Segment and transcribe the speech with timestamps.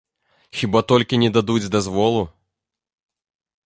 [0.61, 2.21] Хіба толькі не дадуць дазволу?